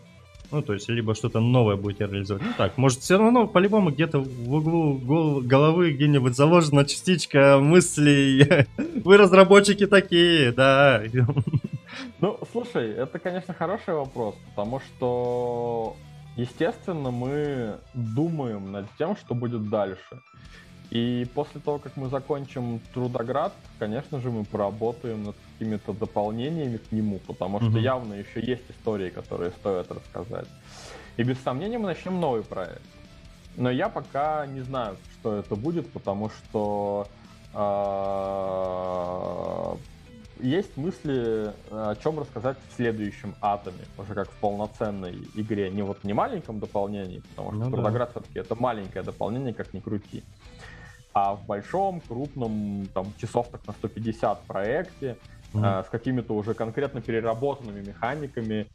[0.51, 2.43] Ну, то есть, либо что-то новое будете реализовать.
[2.43, 8.65] Ну так, может, все равно по-любому где-то в углу головы где-нибудь заложена частичка мыслей.
[9.03, 11.03] Вы разработчики такие, да.
[12.19, 15.95] Ну, слушай, это, конечно, хороший вопрос, потому что,
[16.35, 20.21] естественно, мы думаем над тем, что будет дальше.
[20.91, 26.91] И после того, как мы закончим Трудоград, конечно же, мы поработаем над какими-то дополнениями к
[26.91, 27.81] нему, потому что mm-hmm.
[27.81, 30.47] явно еще есть истории, которые стоит рассказать.
[31.17, 32.81] И без сомнения мы начнем новый проект.
[33.57, 37.07] Но я пока не знаю, что это будет, потому что
[37.53, 37.65] э,
[40.45, 46.03] есть мысли, о чем рассказать в следующем атоме, уже как в полноценной игре, не вот
[46.03, 48.19] не маленьком дополнении, потому что ну, Трудоград да.
[48.19, 50.21] все-таки это маленькое дополнение, как ни крути
[51.15, 55.17] а в большом, крупном, там, часов так на 150 проекте,
[55.53, 55.81] mm-hmm.
[55.81, 58.67] э, с какими-то уже конкретно переработанными механиками.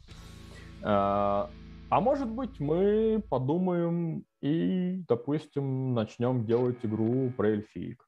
[0.81, 1.47] Э,
[1.91, 8.07] а может быть, мы подумаем и, допустим, начнем делать игру про эльфиек.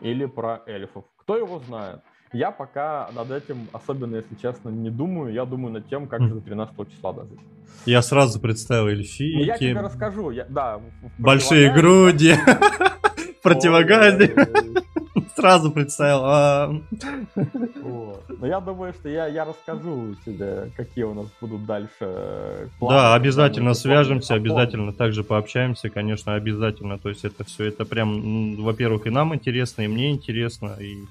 [0.00, 1.04] Или про эльфов.
[1.16, 2.00] Кто его знает?
[2.32, 5.32] Я пока над этим, особенно если честно, не думаю.
[5.32, 7.40] Я думаю над тем, как же до 13 числа дожить.
[7.86, 9.36] Я сразу представил эльфийки.
[9.38, 10.30] Ну, я тебе расскажу.
[10.30, 10.80] Я, да,
[11.18, 12.34] Большие груди.
[13.42, 14.34] противогазе.
[15.36, 16.20] Сразу представил.
[16.24, 16.80] А.
[17.74, 22.94] Но я думаю, что я, я расскажу тебе, какие у нас будут дальше э, планы.
[22.94, 26.98] Да, обязательно свяжемся, обязательно также пообщаемся, конечно, обязательно.
[26.98, 31.04] То есть это все, это прям, во-первых, и нам интересно, и мне интересно, и,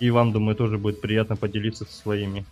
[0.00, 2.44] и вам, думаю, тоже будет приятно поделиться со своими.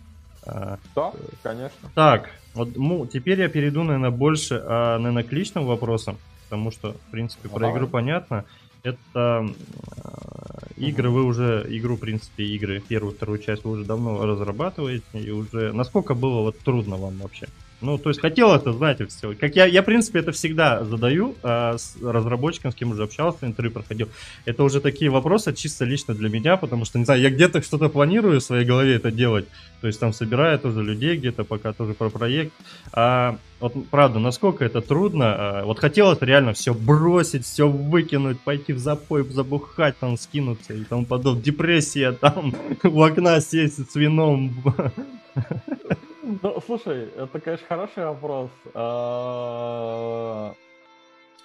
[0.45, 1.11] А, да,
[1.43, 1.89] конечно.
[1.93, 6.93] Так, вот, ну, теперь я перейду, наверное, больше, а, наверное, к личным вопросам, потому что,
[6.93, 7.77] в принципе, ну, про давай.
[7.77, 8.45] игру понятно.
[8.83, 9.47] Это
[10.77, 15.29] игры вы уже, игру, в принципе, игры, первую, вторую часть вы уже давно разрабатываете, и
[15.29, 17.47] уже, насколько было вот трудно вам вообще?
[17.81, 19.33] Ну, то есть хотел это, знаете, все.
[19.33, 23.45] Как я, я, в принципе, это всегда задаю а, с разработчиком, с кем уже общался,
[23.47, 24.09] интервью проходил.
[24.45, 27.89] Это уже такие вопросы чисто лично для меня, потому что, не знаю, я где-то что-то
[27.89, 29.47] планирую в своей голове это делать.
[29.81, 32.53] То есть там собираю тоже людей где-то, пока тоже про проект.
[32.93, 35.25] А вот правда, насколько это трудно.
[35.35, 40.83] А, вот хотелось реально все бросить, все выкинуть, пойти в запой, забухать, там скинуться и
[40.83, 41.41] тому подобное.
[41.41, 44.53] Депрессия, там у окна сесть с вином.
[46.41, 48.51] Ну, слушай, это, конечно, хороший вопрос.
[48.73, 50.55] А,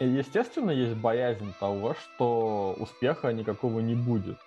[0.00, 4.38] естественно, есть боязнь того, что успеха никакого не будет.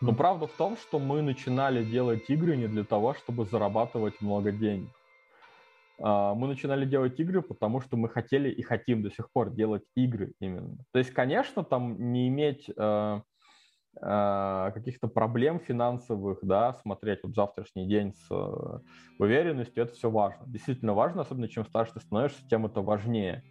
[0.00, 4.52] Но правда в том, что мы начинали делать игры не для того, чтобы зарабатывать много
[4.52, 4.90] денег.
[6.02, 9.84] А, мы начинали делать игры, потому что мы хотели и хотим до сих пор делать
[9.94, 10.78] игры именно.
[10.92, 13.22] То есть, конечно, там не иметь а,
[14.00, 18.78] каких-то проблем финансовых, да, смотреть вот завтрашний день с э,
[19.18, 20.44] уверенностью, это все важно.
[20.46, 23.44] Действительно важно, особенно чем старше ты становишься, тем это важнее.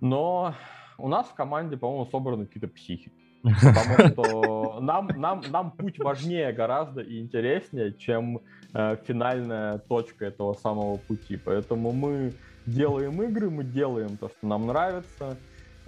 [0.00, 0.54] Но
[0.98, 3.12] у нас в команде, по-моему, собраны какие-то психи.
[3.42, 8.40] Потому что нам, нам, нам путь важнее гораздо и интереснее, чем
[8.74, 11.36] э, финальная точка этого самого пути.
[11.36, 12.32] Поэтому мы
[12.66, 15.36] делаем игры, мы делаем то, что нам нравится,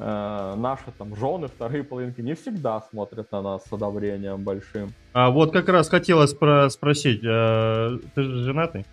[0.00, 4.94] наши там жены, вторые половинки не всегда смотрят на нас с одобрением большим.
[5.12, 8.86] А вот как раз хотелось про спросить, э, ты же женатый?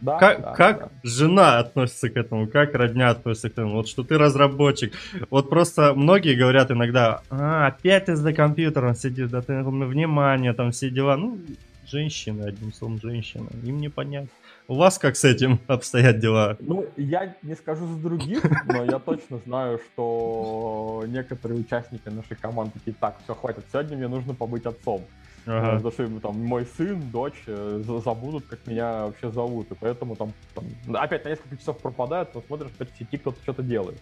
[0.00, 0.90] Да, как да, как да.
[1.04, 4.92] жена относится к этому, как родня относится к этому, вот что ты разработчик.
[5.30, 10.70] Вот просто многие говорят иногда, а, опять ты за компьютером сидишь, да ты внимание, там
[10.70, 11.16] все дела.
[11.16, 11.38] Ну,
[11.86, 14.28] женщины, одним словом, женщины, им не понятно.
[14.68, 16.56] У вас как с этим обстоят дела?
[16.60, 22.72] Ну, я не скажу за других, но я точно знаю, что некоторые участники нашей команды
[22.74, 25.02] такие, так, все, хватит, сегодня мне нужно побыть отцом.
[25.46, 25.76] Ага.
[25.76, 29.70] Потому что там, мой сын, дочь э, забудут, как меня вообще зовут.
[29.70, 30.64] И поэтому там, там
[30.96, 34.00] опять на несколько часов пропадают, но смотришь, опять в сети кто-то что-то делает.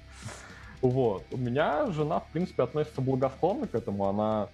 [0.81, 1.25] Вот.
[1.33, 4.09] У меня жена, в принципе, относится благосклонно к этому.
[4.09, 4.49] Она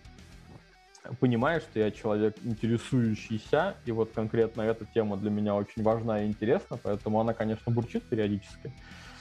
[1.19, 6.27] понимает, что я человек интересующийся, и вот конкретно эта тема для меня очень важна и
[6.27, 8.73] интересна, поэтому она, конечно, бурчит периодически.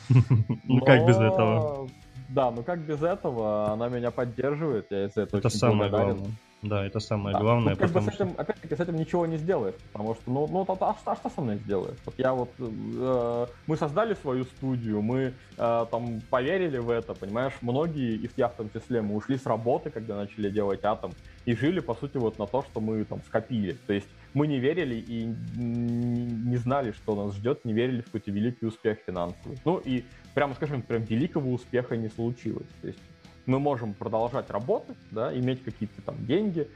[0.65, 1.87] Ну как без этого?
[2.29, 6.31] Да, ну как без этого, она меня поддерживает, я из-за этого Это самое главное.
[6.61, 7.39] Да, это самое да.
[7.39, 7.73] главное.
[7.73, 8.41] Ну, как бы с этим, что...
[8.41, 11.41] опять-таки, с этим ничего не сделаешь, потому что, ну, ну а, а, а что со
[11.41, 11.97] мной сделаешь?
[12.05, 17.53] Вот я вот, э, мы создали свою студию, мы э, там поверили в это, понимаешь,
[17.61, 21.11] многие из я в том числе, мы ушли с работы, когда начали делать Атом,
[21.49, 23.75] и жили, по сути, вот на то, что мы там скопили.
[23.87, 25.25] То есть мы не верили и
[25.57, 29.57] не знали, что нас ждет, не верили в какой-то великий успех финансовый.
[29.65, 30.03] Ну и,
[30.35, 32.67] прямо скажем, прям великого успеха не случилось.
[32.81, 32.99] То есть
[33.47, 36.67] мы можем продолжать работать, да, иметь какие-то там деньги,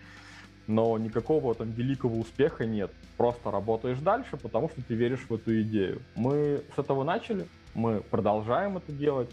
[0.66, 2.90] но никакого там великого успеха нет.
[3.16, 6.02] Просто работаешь дальше, потому что ты веришь в эту идею.
[6.16, 9.30] Мы с этого начали, мы продолжаем это делать.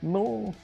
[0.00, 0.54] Ну,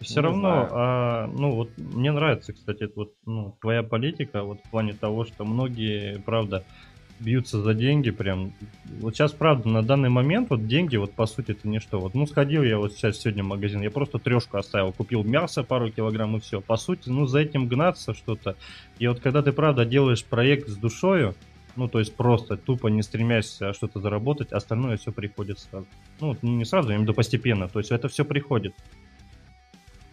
[0.00, 4.70] все равно, а, ну вот мне нравится, кстати, это вот ну, твоя политика вот в
[4.70, 6.64] плане того, что многие, правда,
[7.20, 8.52] бьются за деньги прям.
[9.00, 12.00] Вот сейчас, правда, на данный момент вот деньги, вот по сути, это ничто.
[12.00, 15.62] Вот, ну, сходил я вот сейчас сегодня в магазин, я просто трешку оставил, купил мясо
[15.62, 16.60] пару килограмм и все.
[16.60, 18.56] По сути, ну, за этим гнаться что-то.
[18.98, 21.34] И вот когда ты, правда, делаешь проект с душою,
[21.76, 25.86] ну, то есть просто тупо не стремясь что-то заработать, остальное все приходит сразу.
[26.20, 27.68] Ну, не сразу, я имею в виду постепенно.
[27.68, 28.74] То есть это все приходит.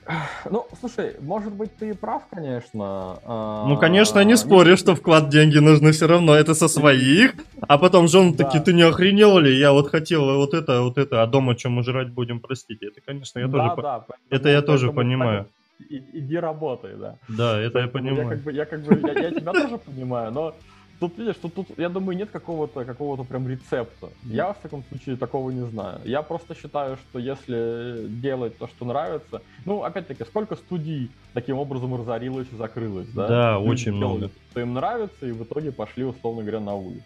[0.49, 3.19] Ну, слушай, может быть, ты прав, конечно.
[3.25, 6.35] А, ну, конечно, не спорю, что вклад деньги нужны все равно.
[6.35, 7.33] Это со своих.
[7.61, 9.57] А потом жены такие, ты не охренел ли?
[9.57, 12.87] Я вот хотел вот это, вот это, а дома чем мы жрать будем, простите.
[12.87, 14.03] Это, конечно, я тоже...
[14.29, 15.47] Это я тоже понимаю.
[15.89, 17.15] Иди работай, да.
[17.27, 18.41] Да, это я понимаю.
[18.51, 20.55] Я как бы, я тебя тоже понимаю, но
[20.99, 24.10] Тут, видишь, тут, тут, я думаю, нет какого-то какого прям рецепта.
[24.23, 25.99] Я, в таком случае, такого не знаю.
[26.05, 29.41] Я просто считаю, что если делать то, что нравится...
[29.65, 33.27] Ну, опять-таки, сколько студий таким образом разорилось и закрылось, да?
[33.27, 34.29] Да, Люди очень много.
[34.51, 37.03] Что им нравится, и в итоге пошли, условно говоря, на улицу.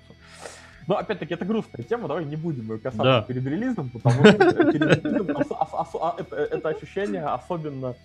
[0.88, 3.22] Но, опять-таки, это грустная тема, давай не будем ее касаться да.
[3.22, 5.28] перед релизом, потому что перед релизом
[6.30, 7.96] это ощущение особенно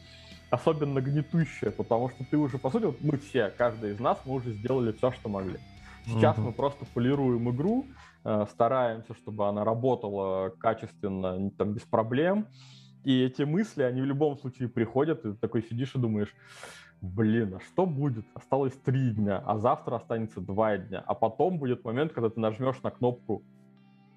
[0.51, 4.35] особенно гнетущая, потому что ты уже, по сути, вот мы все, каждый из нас, мы
[4.35, 5.59] уже сделали все, что могли.
[6.07, 6.47] Сейчас угу.
[6.47, 7.87] мы просто полируем игру,
[8.25, 12.47] э, стараемся, чтобы она работала качественно, там, без проблем.
[13.05, 16.35] И эти мысли, они в любом случае приходят, и ты такой сидишь и думаешь,
[17.01, 18.25] блин, а что будет?
[18.35, 21.03] Осталось три дня, а завтра останется два дня.
[21.07, 23.43] А потом будет момент, когда ты нажмешь на кнопку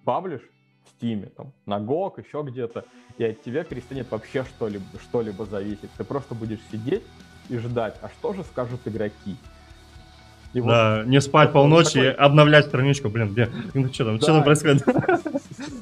[0.06, 0.42] «Паблиш»,
[0.88, 2.86] в Steam, там, на GOG, еще где-то,
[3.18, 5.90] и от тебя перестанет вообще что-либо, что-либо зависеть.
[5.98, 7.04] Ты просто будешь сидеть
[7.50, 9.36] и ждать, а что же скажут игроки?
[10.54, 12.12] И да, вот, не спать полночи, такой...
[12.14, 14.82] обновлять страничку, блин, где, ну что там, да, что там происходит?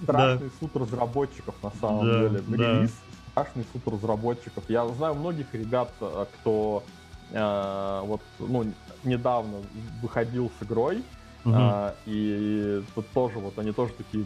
[0.03, 2.41] Страшный суд разработчиков на самом да, деле.
[2.47, 2.57] Да.
[2.57, 2.91] Релиз,
[3.31, 4.63] страшный суд разработчиков.
[4.67, 6.83] Я знаю многих ребят, э, кто
[7.31, 8.65] э, вот, ну,
[9.03, 9.57] недавно
[10.01, 11.03] выходил с игрой,
[11.43, 11.55] угу.
[11.55, 14.25] э, и тут тоже вот они тоже такие,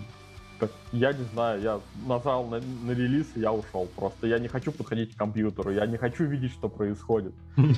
[0.59, 4.27] как, я не знаю, я нажал на, на релиз, и я ушел просто.
[4.27, 7.33] Я не хочу подходить к компьютеру, я не хочу видеть, что происходит.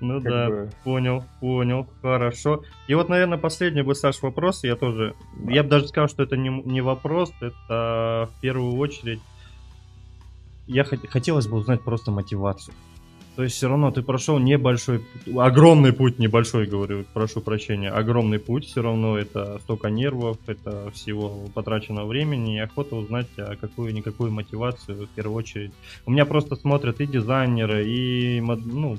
[0.00, 2.62] Ну да, понял, понял, хорошо.
[2.88, 5.14] И вот, наверное, последний бы, Саш, вопрос, я тоже,
[5.48, 9.20] я бы даже сказал, что это не вопрос, это в первую очередь,
[10.66, 12.74] я хотелось бы узнать просто мотивацию.
[13.38, 15.00] То есть все равно ты прошел небольшой,
[15.36, 21.46] огромный путь, небольшой, говорю, прошу прощения, огромный путь, все равно это столько нервов, это всего
[21.54, 25.70] потраченного времени, и охота узнать а какую-никакую мотивацию в первую очередь.
[26.04, 28.98] У меня просто смотрят и дизайнеры, и ну,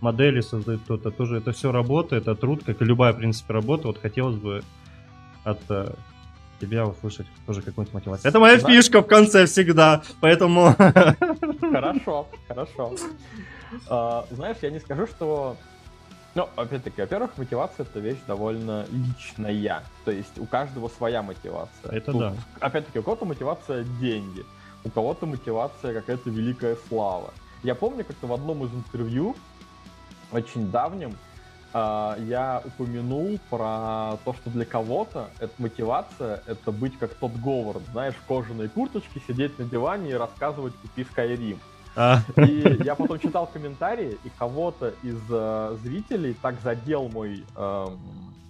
[0.00, 3.86] модели создают кто-то, тоже это все работа, это труд, как и любая, в принципе, работа.
[3.86, 4.64] Вот хотелось бы
[5.44, 5.92] от э,
[6.60, 8.28] тебя услышать тоже какую-нибудь мотивацию.
[8.28, 8.66] Это моя да.
[8.66, 10.74] фишка в конце всегда, поэтому...
[11.60, 12.96] Хорошо, хорошо.
[13.88, 15.56] А, знаешь, я не скажу, что...
[16.34, 19.82] Ну, опять-таки, во-первых, мотивация— это вещь довольно личная.
[20.04, 21.90] То есть у каждого своя мотивация.
[21.90, 22.34] Это Тут, да.
[22.60, 24.44] Опять-таки, у кого-то мотивация— деньги,
[24.84, 27.32] у кого-то мотивация какая-то великая слава.
[27.62, 29.34] Я помню, как-то в одном из интервью,
[30.30, 31.16] очень давнем,
[31.72, 37.82] а, я упомянул про то, что для кого-то эта мотивация— это быть как тот Говард,
[37.92, 41.58] знаешь, в кожаной курточке, сидеть на диване и рассказывать «Купи Skyrim».
[41.96, 42.20] А.
[42.36, 47.86] И я потом читал комментарии, и кого-то из э, зрителей так задел мой э,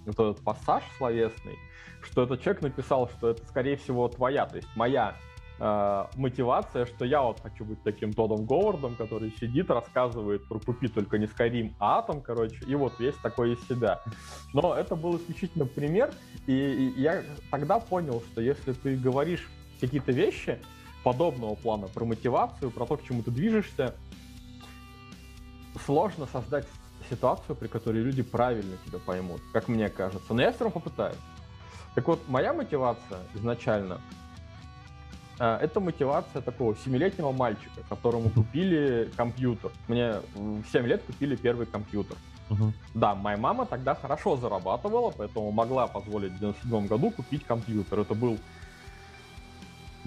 [0.05, 1.57] вот этот пассаж словесный,
[2.01, 5.15] что этот человек написал, что это, скорее всего, твоя, то есть моя
[5.59, 10.87] э, мотивация, что я вот хочу быть таким Тодом Говардом, который сидит, рассказывает про купи
[10.87, 14.01] только не Skyrim, а Атом, короче, и вот весь такой из себя.
[14.53, 16.11] Но это был исключительно пример,
[16.47, 19.47] и, и я тогда понял, что если ты говоришь
[19.79, 20.59] какие-то вещи,
[21.03, 23.95] подобного плана, про мотивацию, про то, к чему ты движешься,
[25.85, 26.65] сложно создать
[27.09, 30.33] ситуацию, при которой люди правильно тебя поймут, как мне кажется.
[30.33, 31.17] Но я все равно попытаюсь.
[31.95, 33.99] Так вот, моя мотивация изначально
[35.39, 39.71] э, это мотивация такого семилетнего мальчика, которому купили компьютер.
[39.87, 42.17] Мне в 7 лет купили первый компьютер.
[42.49, 42.71] Uh-huh.
[42.93, 47.99] Да, моя мама тогда хорошо зарабатывала, поэтому могла позволить в 97 году купить компьютер.
[47.99, 48.37] Это был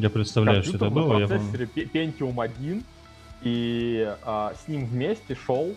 [0.02, 1.18] я представляю, что это было.
[1.18, 1.26] Я...
[1.26, 2.84] Pentium 1,
[3.42, 5.74] и а, с ним вместе шел,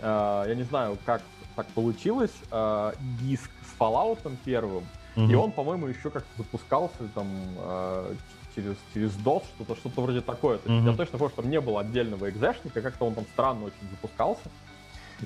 [0.00, 1.22] а, я не знаю, как
[1.56, 5.26] так получилось, а, диск с Fallout первым, угу.
[5.26, 7.26] и он, по-моему, еще как-то запускался там
[7.58, 8.14] а,
[8.54, 10.58] через, через DOS, что-то что вроде такое.
[10.58, 10.90] То есть угу.
[10.92, 14.48] я точно помню, что там не было отдельного экзешника, как-то он там странно очень запускался,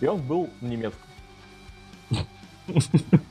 [0.01, 1.09] и он был на немецком.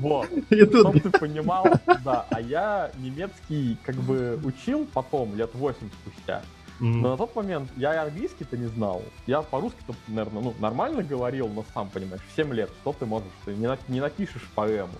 [0.00, 0.28] Вот.
[0.48, 1.02] Тут...
[1.02, 1.66] ты понимал,
[2.04, 2.26] да.
[2.30, 6.42] А я немецкий как бы учил потом, лет 8 спустя.
[6.80, 9.02] Но на тот момент я и английский-то не знал.
[9.26, 13.28] Я по-русски-то, наверное, ну, нормально говорил, но сам понимаешь, в 7 лет, что ты можешь,
[13.44, 14.94] ты не, не напишешь поэму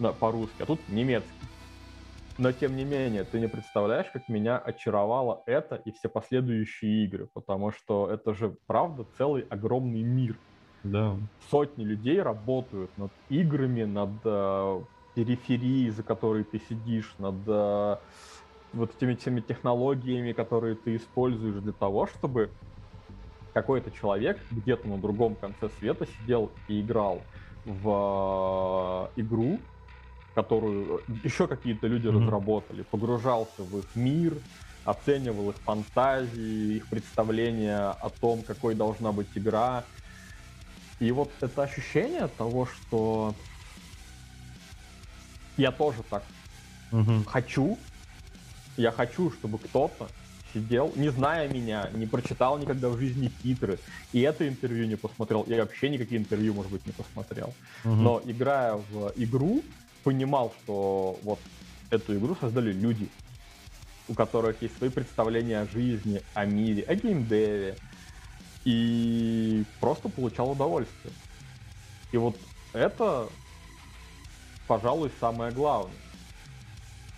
[0.00, 1.30] на, по-русски, а тут немецкий.
[2.36, 7.28] Но тем не менее, ты не представляешь, как меня очаровало это и все последующие игры,
[7.32, 10.36] потому что это же, правда, целый огромный мир.
[10.82, 11.16] Да.
[11.50, 14.80] Сотни людей работают над играми, над э,
[15.14, 17.96] периферией, за которой ты сидишь, над э,
[18.72, 22.50] вот этими всеми технологиями, которые ты используешь для того, чтобы
[23.52, 27.20] какой-то человек где-то на другом конце света сидел и играл
[27.64, 29.58] в э, игру,
[30.34, 32.22] которую еще какие-то люди mm-hmm.
[32.22, 34.34] разработали, погружался в их мир,
[34.84, 39.84] оценивал их фантазии, их представления о том, какой должна быть игра,
[41.00, 43.34] и вот это ощущение того, что
[45.56, 46.22] я тоже так
[46.92, 47.24] угу.
[47.26, 47.78] хочу,
[48.76, 50.08] я хочу, чтобы кто-то
[50.52, 53.78] сидел, не зная меня, не прочитал никогда в жизни титры,
[54.12, 57.54] и это интервью не посмотрел, и вообще никакие интервью, может быть, не посмотрел.
[57.84, 57.94] Угу.
[57.94, 59.62] Но играя в игру,
[60.04, 61.38] понимал, что вот
[61.90, 63.08] эту игру создали люди,
[64.08, 67.76] у которых есть свои представления о жизни, о мире, о геймдеве,
[68.64, 71.12] и просто получал удовольствие.
[72.12, 72.36] И вот
[72.72, 73.28] это,
[74.66, 75.94] пожалуй, самое главное,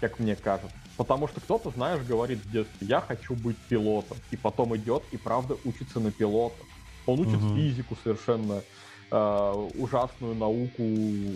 [0.01, 0.77] как мне кажется.
[0.97, 5.17] Потому что кто-то, знаешь, говорит в детстве, я хочу быть пилотом, и потом идет и
[5.17, 6.63] правда учится на пилота.
[7.07, 7.57] Он учит угу.
[7.57, 8.63] физику совершенно
[9.11, 10.83] э, ужасную науку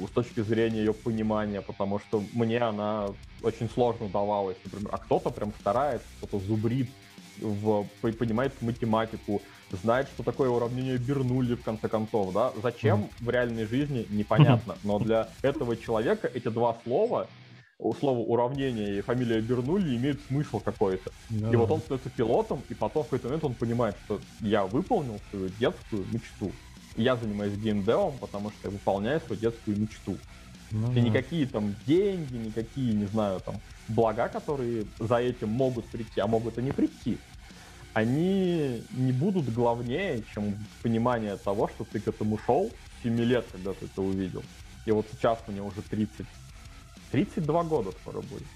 [0.06, 3.08] с точки зрения ее понимания, потому что мне она
[3.42, 4.90] очень сложно давалась, например.
[4.92, 6.90] А кто-то прям старается, кто-то зубрит,
[7.40, 9.42] в, понимает математику,
[9.76, 12.52] знает, что такое уравнение Бернулли, в конце концов, да?
[12.62, 13.10] Зачем mm.
[13.20, 14.76] в реальной жизни, непонятно.
[14.82, 17.28] Но для этого человека эти два слова
[18.00, 21.10] слово уравнение и фамилия Бернулли имеют смысл какой-то.
[21.30, 21.50] Да.
[21.50, 25.20] И вот он становится пилотом, и потом в какой-то момент он понимает, что я выполнил
[25.30, 26.50] свою детскую мечту.
[26.96, 30.16] Я занимаюсь геймдевом, потому что я выполняю свою детскую мечту.
[30.70, 36.20] Ну, и никакие там деньги, никакие, не знаю, там блага, которые за этим могут прийти,
[36.20, 37.18] а могут и не прийти,
[37.96, 42.70] они не будут главнее, чем понимание того, что ты к этому шел
[43.02, 44.42] 7 лет, когда ты это увидел.
[44.84, 46.26] И вот сейчас мне уже 30,
[47.10, 48.46] 32 года скоро будет.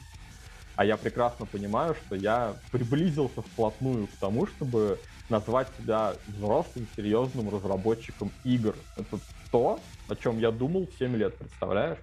[0.77, 4.99] А я прекрасно понимаю, что я приблизился вплотную к тому, чтобы
[5.31, 8.77] назвать себя взрослым, серьезным разработчиком игр.
[8.99, 9.19] Это
[9.51, 11.99] то, о чем я думал 7 лет, представляешь?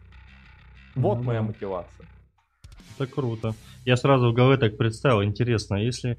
[0.96, 1.46] Вот ну, моя да.
[1.50, 2.08] мотивация.
[2.98, 3.54] Это круто.
[3.86, 6.18] Я сразу в голове так представил, интересно, если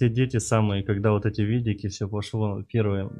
[0.00, 3.10] те дети самые, когда вот эти видики, все пошло, первые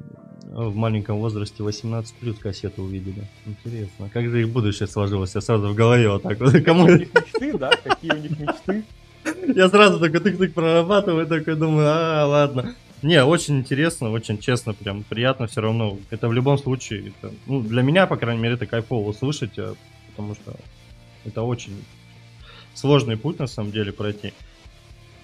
[0.45, 3.27] в маленьком возрасте 18 плюс кассеты увидели.
[3.45, 5.35] Интересно, как же их будущее сложилось?
[5.35, 6.59] Я сразу в голове вот так вот.
[6.65, 6.87] Кому...
[6.87, 7.69] Какие мечты, да?
[7.83, 8.83] Какие у них мечты?
[9.55, 12.73] Я сразу такой тык-тык прорабатываю, такой думаю, а, ладно.
[13.03, 15.99] Не, очень интересно, очень честно, прям приятно все равно.
[16.09, 19.75] Это в любом случае, это, ну, для меня, по крайней мере, это кайфово услышать, э,
[20.09, 20.55] потому что
[21.25, 21.83] это очень
[22.73, 24.33] сложный путь, на самом деле, пройти.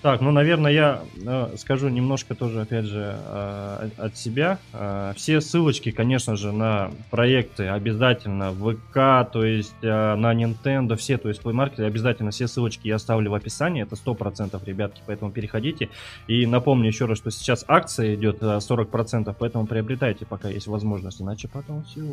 [0.04, 4.60] Так, ну, наверное, я э, скажу немножко тоже, опять же, э, от себя.
[4.72, 11.30] Э, все ссылочки, конечно же, на проекты обязательно ВК, то есть на Nintendo, все, то
[11.30, 15.90] есть Play Market, обязательно все ссылочки я оставлю в описании, это 100%, ребятки, поэтому переходите.
[16.28, 21.48] И напомню еще раз, что сейчас акция идет 40%, поэтому приобретайте, пока есть возможность, иначе
[21.48, 22.04] потом все,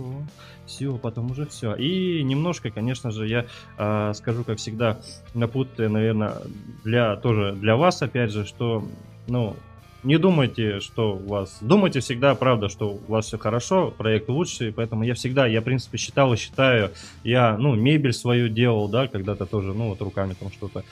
[0.66, 1.74] все, потом уже все.
[1.74, 4.99] И немножко, конечно же, я скажу, как всегда,
[5.35, 6.35] напутаю, наверное,
[6.82, 8.85] для тоже для для вас, опять же, что,
[9.27, 9.57] ну,
[10.05, 11.59] не думайте, что у вас...
[11.61, 15.64] Думайте всегда, правда, что у вас все хорошо, проект лучший, поэтому я всегда, я, в
[15.64, 16.93] принципе, считал и считаю,
[17.25, 20.85] я, ну, мебель свою делал, да, когда-то тоже, ну, вот руками там что-то.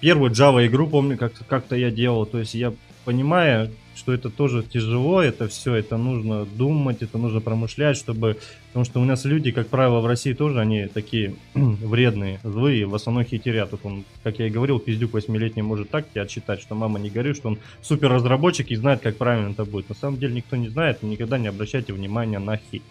[0.00, 2.74] Первую Java игру, помню, как-то как я делал, то есть я
[3.06, 8.36] понимаю, что это тоже тяжело, это все, это нужно думать, это нужно промышлять, чтобы...
[8.68, 12.94] Потому что у нас люди, как правило, в России тоже, они такие вредные, злые, в
[12.94, 13.70] основном хитерят.
[13.70, 17.08] Тут он, как я и говорил, пиздюк восьмилетний может так тебя отчитать, что мама не
[17.08, 19.88] горюй, что он супер разработчик и знает, как правильно это будет.
[19.88, 22.82] На самом деле никто не знает, никогда не обращайте внимания на хит.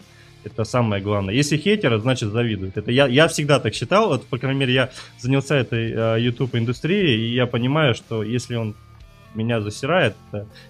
[0.46, 1.34] Это самое главное.
[1.34, 2.76] Если хейтеры, значит завидуют.
[2.76, 4.08] Это я, я всегда так считал.
[4.08, 8.54] Вот, по крайней мере, я занялся этой uh, YouTube индустрией, и я понимаю, что если
[8.54, 8.76] он
[9.36, 10.16] меня засирает,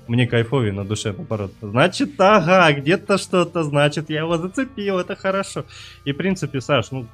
[0.09, 1.53] мне кайфовее на душе, наоборот.
[1.61, 5.64] Значит, ага, где-то что-то, значит, я его зацепил, это хорошо.
[6.05, 7.07] И, в принципе, Саш, ну,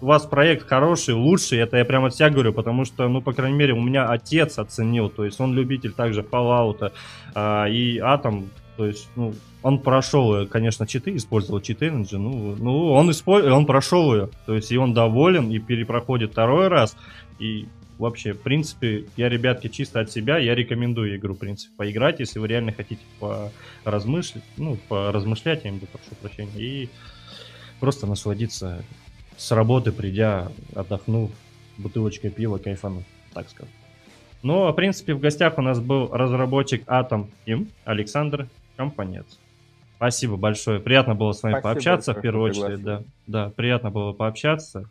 [0.00, 3.32] у вас проект хороший, лучший, это я прямо от себя говорю, потому что, ну, по
[3.32, 6.92] крайней мере, у меня отец оценил, то есть он любитель также Fallout
[7.34, 13.10] а, и Atom, то есть, ну, он прошел, конечно, читы, использовал чит ну, ну он,
[13.10, 13.44] использ...
[13.46, 16.96] он прошел ее, то есть, и он доволен, и перепроходит второй раз,
[17.40, 17.66] и
[17.98, 22.38] вообще, в принципе, я, ребятки, чисто от себя, я рекомендую игру, в принципе, поиграть, если
[22.38, 23.02] вы реально хотите
[23.84, 26.88] поразмышлять, ну, поразмышлять, я имею в виду, прошу прощения, и
[27.80, 28.84] просто насладиться
[29.36, 31.30] с работы, придя, отдохнув,
[31.76, 33.72] бутылочкой пива, кайфану, так скажем.
[34.42, 39.38] Ну, в принципе, в гостях у нас был разработчик Atom Team Александр Компанец.
[39.96, 40.78] Спасибо большое.
[40.78, 42.82] Приятно было с вами Спасибо пообщаться в первую очередь.
[42.82, 44.88] Да, да, приятно было пообщаться.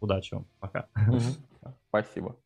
[0.00, 0.44] Удачи вам.
[0.60, 0.86] Пока.
[1.94, 2.36] Спасибо.